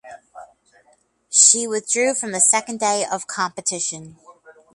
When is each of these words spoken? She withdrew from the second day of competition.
She 1.29 1.67
withdrew 1.67 2.15
from 2.15 2.31
the 2.31 2.39
second 2.41 2.79
day 2.79 3.05
of 3.05 3.27
competition. 3.27 4.17